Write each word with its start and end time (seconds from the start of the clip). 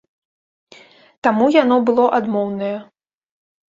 Таму 1.29 1.45
яно 1.61 1.79
было 1.93 2.09
адмоўнае. 2.23 2.77